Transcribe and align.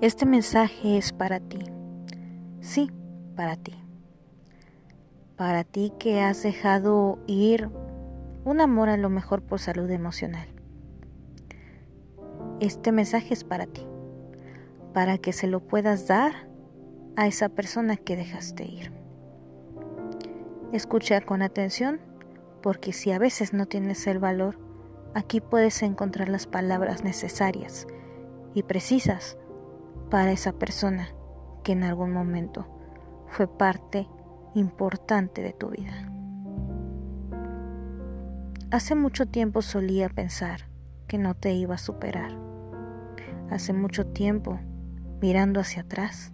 Este 0.00 0.26
mensaje 0.26 0.96
es 0.96 1.12
para 1.12 1.40
ti. 1.40 1.58
Sí, 2.60 2.88
para 3.34 3.56
ti. 3.56 3.74
Para 5.34 5.64
ti 5.64 5.92
que 5.98 6.20
has 6.20 6.40
dejado 6.44 7.18
ir 7.26 7.68
un 8.44 8.60
amor 8.60 8.90
a 8.90 8.96
lo 8.96 9.10
mejor 9.10 9.42
por 9.42 9.58
salud 9.58 9.90
emocional. 9.90 10.46
Este 12.60 12.92
mensaje 12.92 13.34
es 13.34 13.42
para 13.42 13.66
ti. 13.66 13.84
Para 14.94 15.18
que 15.18 15.32
se 15.32 15.48
lo 15.48 15.58
puedas 15.58 16.06
dar 16.06 16.48
a 17.16 17.26
esa 17.26 17.48
persona 17.48 17.96
que 17.96 18.14
dejaste 18.14 18.66
ir. 18.66 18.92
Escucha 20.72 21.20
con 21.22 21.42
atención 21.42 21.98
porque 22.62 22.92
si 22.92 23.10
a 23.10 23.18
veces 23.18 23.52
no 23.52 23.66
tienes 23.66 24.06
el 24.06 24.20
valor, 24.20 24.60
aquí 25.14 25.40
puedes 25.40 25.82
encontrar 25.82 26.28
las 26.28 26.46
palabras 26.46 27.02
necesarias 27.02 27.88
y 28.54 28.62
precisas 28.62 29.36
para 30.08 30.32
esa 30.32 30.52
persona 30.52 31.08
que 31.62 31.72
en 31.72 31.84
algún 31.84 32.12
momento 32.12 32.66
fue 33.28 33.46
parte 33.46 34.08
importante 34.54 35.42
de 35.42 35.52
tu 35.52 35.68
vida. 35.70 36.10
Hace 38.70 38.94
mucho 38.94 39.26
tiempo 39.26 39.62
solía 39.62 40.08
pensar 40.08 40.62
que 41.06 41.18
no 41.18 41.34
te 41.34 41.52
iba 41.52 41.74
a 41.74 41.78
superar. 41.78 42.32
Hace 43.50 43.72
mucho 43.72 44.06
tiempo, 44.06 44.60
mirando 45.20 45.60
hacia 45.60 45.82
atrás, 45.82 46.32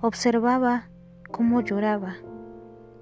observaba 0.00 0.88
cómo 1.30 1.60
lloraba 1.60 2.16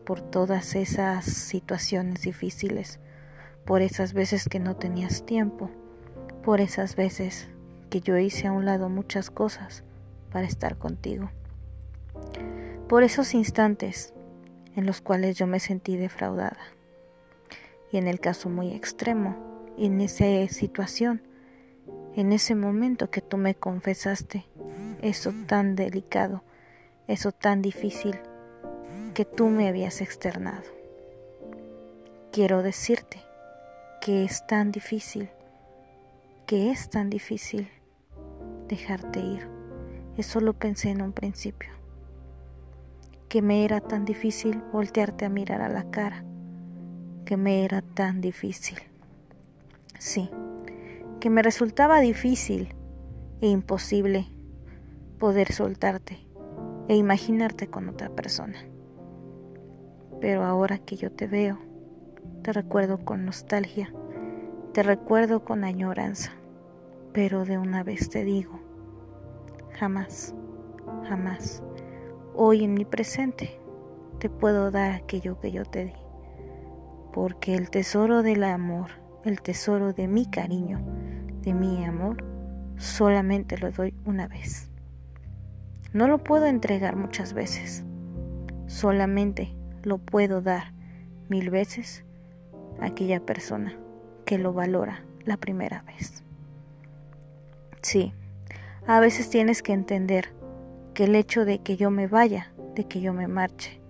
por 0.04 0.20
todas 0.20 0.74
esas 0.76 1.24
situaciones 1.24 2.22
difíciles, 2.22 3.00
por 3.64 3.80
esas 3.80 4.12
veces 4.12 4.48
que 4.48 4.60
no 4.60 4.76
tenías 4.76 5.24
tiempo, 5.24 5.70
por 6.42 6.60
esas 6.60 6.96
veces 6.96 7.48
que 7.88 8.00
yo 8.00 8.18
hice 8.18 8.46
a 8.46 8.52
un 8.52 8.66
lado 8.66 8.88
muchas 8.88 9.30
cosas 9.30 9.84
para 10.30 10.46
estar 10.46 10.78
contigo. 10.78 11.30
Por 12.88 13.02
esos 13.02 13.34
instantes 13.34 14.12
en 14.76 14.86
los 14.86 15.00
cuales 15.00 15.36
yo 15.36 15.46
me 15.46 15.60
sentí 15.60 15.96
defraudada. 15.96 16.58
Y 17.92 17.98
en 17.98 18.06
el 18.06 18.20
caso 18.20 18.48
muy 18.48 18.72
extremo, 18.72 19.36
en 19.76 20.00
esa 20.00 20.24
situación, 20.48 21.22
en 22.14 22.32
ese 22.32 22.54
momento 22.54 23.10
que 23.10 23.20
tú 23.20 23.36
me 23.36 23.54
confesaste, 23.54 24.46
eso 25.02 25.32
tan 25.46 25.74
delicado, 25.74 26.42
eso 27.08 27.32
tan 27.32 27.62
difícil 27.62 28.18
que 29.14 29.24
tú 29.24 29.48
me 29.48 29.68
habías 29.68 30.00
externado. 30.00 30.64
Quiero 32.32 32.62
decirte 32.62 33.20
que 34.00 34.24
es 34.24 34.46
tan 34.46 34.70
difícil, 34.70 35.30
que 36.46 36.70
es 36.70 36.90
tan 36.90 37.10
difícil 37.10 37.68
dejarte 38.68 39.20
ir 39.20 39.49
eso 40.20 40.40
lo 40.40 40.52
pensé 40.52 40.90
en 40.90 41.02
un 41.02 41.12
principio. 41.12 41.70
Que 43.28 43.42
me 43.42 43.64
era 43.64 43.80
tan 43.80 44.04
difícil 44.04 44.62
voltearte 44.72 45.24
a 45.24 45.28
mirar 45.28 45.60
a 45.62 45.68
la 45.68 45.90
cara. 45.90 46.24
Que 47.24 47.36
me 47.36 47.64
era 47.64 47.82
tan 47.82 48.20
difícil. 48.20 48.78
Sí, 49.98 50.30
que 51.20 51.28
me 51.30 51.42
resultaba 51.42 52.00
difícil 52.00 52.74
e 53.40 53.48
imposible 53.48 54.26
poder 55.18 55.52
soltarte 55.52 56.18
e 56.88 56.96
imaginarte 56.96 57.68
con 57.68 57.88
otra 57.88 58.10
persona. 58.10 58.58
Pero 60.20 60.44
ahora 60.44 60.78
que 60.78 60.96
yo 60.96 61.12
te 61.12 61.26
veo, 61.26 61.58
te 62.42 62.52
recuerdo 62.52 63.04
con 63.04 63.24
nostalgia, 63.24 63.92
te 64.72 64.82
recuerdo 64.82 65.44
con 65.44 65.64
añoranza, 65.64 66.32
pero 67.12 67.44
de 67.44 67.58
una 67.58 67.82
vez 67.82 68.08
te 68.08 68.24
digo, 68.24 68.60
Jamás, 69.80 70.34
jamás. 71.08 71.62
Hoy 72.34 72.64
en 72.64 72.74
mi 72.74 72.84
presente 72.84 73.58
te 74.18 74.28
puedo 74.28 74.70
dar 74.70 74.92
aquello 74.92 75.40
que 75.40 75.52
yo 75.52 75.64
te 75.64 75.86
di. 75.86 75.94
Porque 77.14 77.54
el 77.54 77.70
tesoro 77.70 78.22
del 78.22 78.44
amor, 78.44 78.90
el 79.24 79.40
tesoro 79.40 79.94
de 79.94 80.06
mi 80.06 80.26
cariño, 80.26 80.84
de 81.40 81.54
mi 81.54 81.82
amor, 81.86 82.22
solamente 82.76 83.56
lo 83.56 83.70
doy 83.70 83.94
una 84.04 84.28
vez. 84.28 84.70
No 85.94 86.08
lo 86.08 86.18
puedo 86.18 86.44
entregar 86.44 86.94
muchas 86.94 87.32
veces. 87.32 87.82
Solamente 88.66 89.56
lo 89.82 89.96
puedo 89.96 90.42
dar 90.42 90.74
mil 91.30 91.48
veces 91.48 92.04
a 92.82 92.84
aquella 92.84 93.24
persona 93.24 93.78
que 94.26 94.36
lo 94.36 94.52
valora 94.52 95.06
la 95.24 95.38
primera 95.38 95.80
vez. 95.84 96.22
Sí, 97.80 98.12
a 98.86 99.00
veces 99.00 99.30
tienes 99.30 99.62
que 99.62 99.72
entender 99.72 100.32
que 100.94 101.04
el 101.04 101.14
hecho 101.14 101.44
de 101.44 101.60
que 101.60 101.76
yo 101.76 101.90
me 101.90 102.06
vaya, 102.06 102.52
de 102.74 102.84
que 102.84 103.00
yo 103.00 103.12
me 103.12 103.28
marche, 103.28 103.80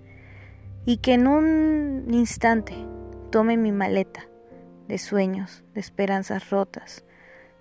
y 0.85 0.99
que 0.99 1.15
en 1.15 1.27
un 1.27 2.07
instante 2.11 2.75
tome 3.31 3.57
mi 3.57 3.73
maleta 3.73 4.27
de 4.89 4.99
sueños, 4.99 5.63
de 5.75 5.81
esperanzas 5.81 6.51
rotas, 6.51 7.05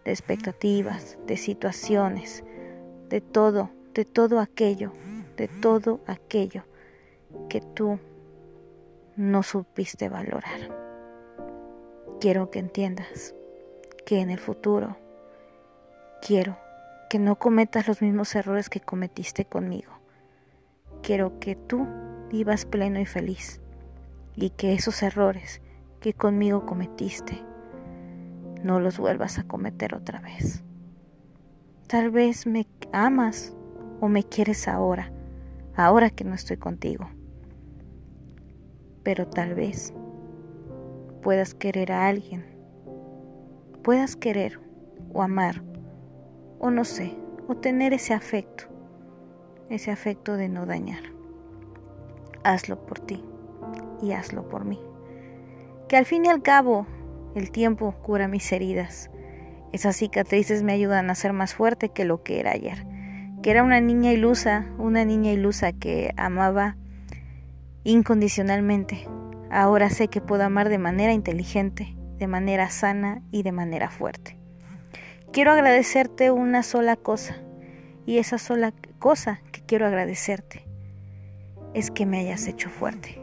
de 0.06 0.12
expectativas, 0.12 1.18
de 1.28 1.38
situaciones, 1.38 2.44
de 3.10 3.22
todo, 3.22 3.70
de 3.94 4.06
todo 4.06 4.40
aquello, 4.40 4.94
de 5.38 5.48
todo 5.48 6.00
aquello 6.08 6.64
que 7.50 7.62
tú 7.62 8.00
no 9.16 9.44
supiste 9.44 10.10
valorar. 10.10 10.76
Quiero 12.20 12.50
que 12.50 12.60
entiendas 12.60 13.36
que 14.06 14.20
en 14.20 14.30
el 14.30 14.40
futuro 14.40 14.98
quiero 16.26 16.58
que 17.10 17.18
no 17.18 17.38
cometas 17.38 17.88
los 17.88 18.04
mismos 18.04 18.36
errores 18.36 18.70
que 18.70 18.80
cometiste 18.80 19.44
conmigo. 19.44 19.92
Quiero 21.02 21.40
que 21.40 21.56
tú 21.56 21.88
vivas 22.30 22.66
pleno 22.66 23.00
y 23.00 23.06
feliz 23.06 23.62
y 24.36 24.52
que 24.52 24.74
esos 24.74 25.02
errores 25.02 25.62
que 26.02 26.14
conmigo 26.14 26.68
cometiste 26.68 27.44
no 28.64 28.80
los 28.80 29.00
vuelvas 29.00 29.40
a 29.40 29.44
cometer 29.44 29.96
otra 29.96 30.20
vez. 30.20 30.64
Tal 31.88 32.12
vez 32.12 32.46
me 32.46 32.68
amas 32.94 33.56
o 34.00 34.08
me 34.08 34.24
quieres 34.24 34.68
ahora, 34.68 35.12
ahora 35.76 36.12
que 36.12 36.24
no 36.24 36.36
estoy 36.36 36.58
contigo. 36.58 37.10
Pero 39.02 39.28
tal 39.28 39.56
vez 39.56 39.96
puedas 41.24 41.56
querer 41.56 41.92
a 41.92 42.08
alguien, 42.08 42.46
puedas 43.82 44.16
querer 44.16 44.60
o 45.12 45.24
amar 45.24 45.64
o 46.60 46.70
no 46.70 46.84
sé, 46.84 47.16
o 47.48 47.56
tener 47.56 47.94
ese 47.94 48.14
afecto, 48.14 48.66
ese 49.70 49.92
afecto 49.92 50.36
de 50.36 50.50
no 50.50 50.66
dañar. 50.66 51.04
Hazlo 52.44 52.86
por 52.86 53.00
ti 53.00 53.24
y 54.02 54.12
hazlo 54.12 54.48
por 54.48 54.66
mí. 54.66 54.80
Que 55.88 55.98
al 55.98 56.06
fin 56.06 56.26
y 56.26 56.30
al 56.30 56.42
cabo 56.42 56.86
el 57.36 57.52
tiempo 57.52 57.94
cura 58.04 58.28
mis 58.28 58.52
heridas. 58.52 59.10
Esas 59.72 59.96
cicatrices 59.98 60.64
me 60.64 60.74
ayudan 60.74 61.10
a 61.10 61.16
ser 61.16 61.34
más 61.34 61.54
fuerte 61.54 61.90
que 61.90 62.06
lo 62.06 62.24
que 62.24 62.40
era 62.40 62.52
ayer. 62.52 62.86
Que 63.42 63.52
era 63.52 63.64
una 63.64 63.80
niña 63.80 64.12
ilusa, 64.12 64.68
una 64.78 65.06
niña 65.06 65.32
ilusa 65.32 65.72
que 65.72 66.14
amaba 66.18 66.76
incondicionalmente. 67.84 69.08
Ahora 69.50 69.90
sé 69.90 70.08
que 70.08 70.22
puedo 70.22 70.44
amar 70.44 70.70
de 70.70 70.78
manera 70.78 71.14
inteligente, 71.14 71.96
de 72.18 72.28
manera 72.28 72.70
sana 72.70 73.22
y 73.32 73.44
de 73.44 73.52
manera 73.52 73.90
fuerte. 73.90 74.39
Quiero 75.32 75.52
agradecerte 75.52 76.32
una 76.32 76.64
sola 76.64 76.96
cosa 76.96 77.38
y 78.08 78.18
esa 78.18 78.40
sola 78.40 78.74
cosa 78.98 79.42
que 79.52 79.62
quiero 79.62 79.86
agradecerte 79.86 80.66
es 81.76 81.92
que 81.92 82.08
me 82.08 82.20
hayas 82.20 82.48
hecho 82.48 82.68
fuerte, 82.70 83.22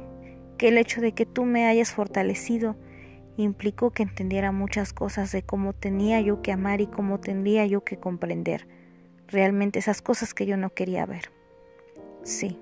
que 0.57 0.69
el 0.69 0.79
hecho 0.79 1.01
de 1.01 1.11
que 1.11 1.27
tú 1.27 1.45
me 1.45 1.67
hayas 1.67 1.91
fortalecido 1.91 2.77
implicó 3.37 3.91
que 3.91 4.05
entendiera 4.05 4.53
muchas 4.53 4.93
cosas 4.93 5.33
de 5.33 5.43
cómo 5.43 5.73
tenía 5.73 6.21
yo 6.21 6.43
que 6.43 6.53
amar 6.53 6.81
y 6.81 6.87
cómo 6.87 7.19
tendría 7.19 7.67
yo 7.67 7.83
que 7.83 7.97
comprender 7.97 8.69
realmente 9.27 9.81
esas 9.81 10.01
cosas 10.01 10.33
que 10.33 10.47
yo 10.47 10.57
no 10.57 10.71
quería 10.71 11.07
ver. 11.07 11.33
Sí. 12.23 12.57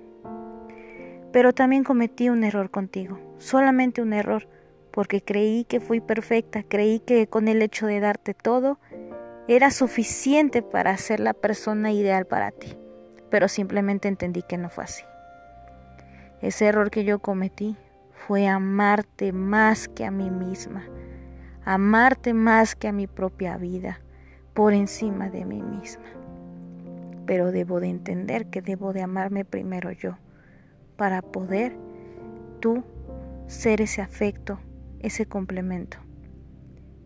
Pero 1.31 1.53
también 1.53 1.83
cometí 1.83 2.29
un 2.29 2.43
error 2.43 2.71
contigo, 2.71 3.19
solamente 3.37 4.01
un 4.01 4.13
error, 4.13 4.47
porque 4.89 5.21
creí 5.21 5.65
que 5.65 5.79
fui 5.79 5.99
perfecta, 5.99 6.63
creí 6.63 6.99
que 6.99 7.27
con 7.27 7.47
el 7.47 7.61
hecho 7.61 7.85
de 7.85 7.99
darte 7.99 8.33
todo, 8.33 8.79
era 9.47 9.69
suficiente 9.69 10.61
para 10.61 10.97
ser 10.97 11.19
la 11.19 11.33
persona 11.33 11.91
ideal 11.91 12.25
para 12.25 12.51
ti, 12.51 12.75
pero 13.29 13.47
simplemente 13.47 14.07
entendí 14.07 14.41
que 14.41 14.57
no 14.57 14.69
fue 14.69 14.85
así. 14.85 15.03
Ese 16.41 16.65
error 16.65 16.89
que 16.89 17.03
yo 17.03 17.19
cometí 17.19 17.77
fue 18.11 18.47
amarte 18.47 19.31
más 19.31 19.87
que 19.87 20.05
a 20.05 20.11
mí 20.11 20.31
misma, 20.31 20.83
amarte 21.63 22.33
más 22.33 22.75
que 22.75 22.87
a 22.87 22.91
mi 22.91 23.07
propia 23.07 23.57
vida, 23.57 23.99
por 24.53 24.73
encima 24.73 25.29
de 25.29 25.45
mí 25.45 25.61
misma. 25.61 26.05
Pero 27.27 27.51
debo 27.51 27.79
de 27.79 27.89
entender 27.89 28.47
que 28.47 28.61
debo 28.61 28.93
de 28.93 29.01
amarme 29.01 29.45
primero 29.45 29.91
yo, 29.91 30.17
para 30.97 31.21
poder 31.21 31.75
tú 32.61 32.83
ser 33.47 33.81
ese 33.81 34.01
afecto, 34.01 34.59
ese 34.99 35.27
complemento. 35.27 35.97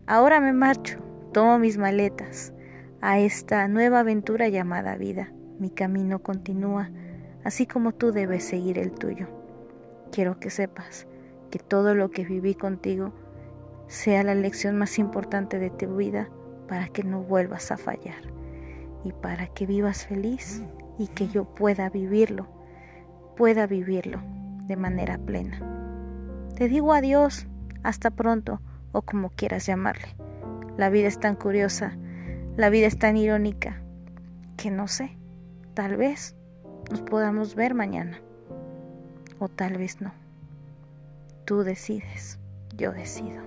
Ahora 0.06 0.40
me 0.40 0.52
marcho, 0.52 0.98
tomo 1.32 1.58
mis 1.58 1.78
maletas 1.78 2.52
a 3.00 3.18
esta 3.18 3.68
nueva 3.68 4.00
aventura 4.00 4.48
llamada 4.48 4.96
vida 4.96 5.32
Mi 5.58 5.70
camino 5.70 6.20
continúa, 6.20 6.90
así 7.44 7.66
como 7.66 7.92
tú 7.92 8.12
debes 8.12 8.44
seguir 8.44 8.78
el 8.78 8.92
tuyo. 8.92 9.28
Quiero 10.10 10.40
que 10.40 10.50
sepas 10.50 11.06
que 11.50 11.58
todo 11.58 11.94
lo 11.94 12.10
que 12.10 12.24
viví 12.24 12.54
contigo 12.54 13.12
sea 13.86 14.22
la 14.22 14.34
lección 14.34 14.76
más 14.76 14.98
importante 14.98 15.58
de 15.58 15.70
tu 15.70 15.96
vida 15.96 16.28
para 16.68 16.88
que 16.88 17.04
no 17.04 17.22
vuelvas 17.22 17.70
a 17.70 17.76
fallar 17.76 18.22
y 19.04 19.12
para 19.12 19.46
que 19.48 19.66
vivas 19.66 20.06
feliz 20.06 20.62
y 20.98 21.08
que 21.08 21.28
yo 21.28 21.44
pueda 21.44 21.90
vivirlo, 21.90 22.46
pueda 23.36 23.66
vivirlo 23.66 24.20
de 24.66 24.76
manera 24.76 25.18
plena. 25.18 25.60
Te 26.56 26.68
digo 26.68 26.92
adiós, 26.92 27.46
hasta 27.82 28.10
pronto 28.10 28.60
o 28.92 29.02
como 29.02 29.30
quieras 29.30 29.66
llamarle. 29.66 30.29
La 30.80 30.88
vida 30.88 31.08
es 31.08 31.20
tan 31.20 31.36
curiosa, 31.36 31.92
la 32.56 32.70
vida 32.70 32.86
es 32.86 32.98
tan 32.98 33.18
irónica, 33.18 33.82
que 34.56 34.70
no 34.70 34.88
sé, 34.88 35.14
tal 35.74 35.98
vez 35.98 36.34
nos 36.90 37.02
podamos 37.02 37.54
ver 37.54 37.74
mañana 37.74 38.18
o 39.38 39.50
tal 39.50 39.76
vez 39.76 40.00
no. 40.00 40.14
Tú 41.44 41.64
decides, 41.64 42.38
yo 42.78 42.92
decido. 42.92 43.42